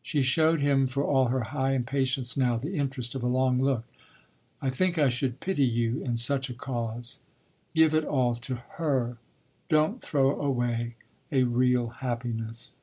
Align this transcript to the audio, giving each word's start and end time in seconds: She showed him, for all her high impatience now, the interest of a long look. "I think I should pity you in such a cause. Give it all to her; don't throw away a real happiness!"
She 0.00 0.22
showed 0.22 0.60
him, 0.60 0.86
for 0.86 1.02
all 1.02 1.24
her 1.24 1.42
high 1.50 1.72
impatience 1.72 2.36
now, 2.36 2.56
the 2.56 2.76
interest 2.76 3.16
of 3.16 3.24
a 3.24 3.26
long 3.26 3.58
look. 3.58 3.84
"I 4.62 4.70
think 4.70 4.96
I 4.96 5.08
should 5.08 5.40
pity 5.40 5.64
you 5.64 6.00
in 6.04 6.16
such 6.18 6.50
a 6.50 6.54
cause. 6.54 7.18
Give 7.74 7.92
it 7.92 8.04
all 8.04 8.36
to 8.36 8.62
her; 8.78 9.18
don't 9.68 10.00
throw 10.00 10.40
away 10.40 10.94
a 11.32 11.42
real 11.42 11.88
happiness!" 11.88 12.74